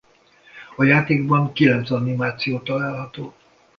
[0.75, 3.33] A játékban kilenc animáció található.